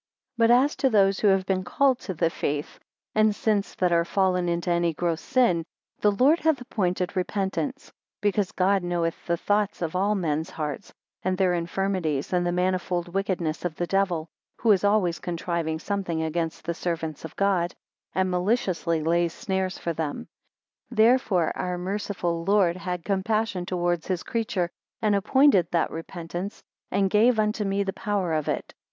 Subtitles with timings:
[0.37, 2.79] 21 But as to those who have been called to the faith,
[3.13, 5.63] and since that are fallen into any gross sin,
[5.99, 10.91] the Lord hath appointed repentance, because God knoweth the thoughts of all men's hearts,
[11.21, 14.27] and their infirmities, and the manifold wickedness of the devil,
[14.57, 17.75] who is always contriving something against the servants of God,
[18.15, 20.27] and maliciously lays snares for them.
[20.87, 27.07] 22 Therefore our merciful Lord had compassion towards his creature, and appointed that repentance, and
[27.07, 28.73] gave unto me the power of it.